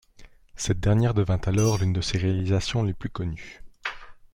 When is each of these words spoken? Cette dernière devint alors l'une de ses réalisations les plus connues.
Cette 0.55 0.79
dernière 0.79 1.13
devint 1.13 1.39
alors 1.45 1.77
l'une 1.77 1.93
de 1.93 2.01
ses 2.01 2.17
réalisations 2.17 2.81
les 2.81 2.95
plus 2.95 3.11
connues. 3.11 3.61